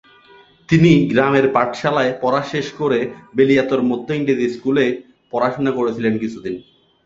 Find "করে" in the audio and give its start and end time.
2.71-2.99